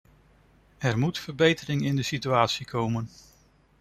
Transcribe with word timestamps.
Er 0.77 0.97
moet 0.97 1.17
verbetering 1.17 1.85
in 1.85 1.95
de 1.95 2.03
situatie 2.03 2.65
komen! 2.65 3.09